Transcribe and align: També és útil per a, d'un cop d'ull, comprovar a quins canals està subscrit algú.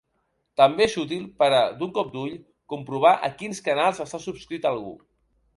També 0.61 0.83
és 0.85 0.95
útil 1.01 1.27
per 1.41 1.49
a, 1.57 1.59
d'un 1.81 1.93
cop 1.99 2.09
d'ull, 2.15 2.33
comprovar 2.75 3.13
a 3.29 3.33
quins 3.43 3.63
canals 3.71 4.03
està 4.07 4.25
subscrit 4.29 4.71
algú. 4.75 4.99